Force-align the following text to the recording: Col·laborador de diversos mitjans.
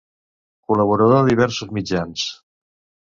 Col·laborador 0.69 1.15
de 1.19 1.29
diversos 1.35 1.75
mitjans. 1.79 2.25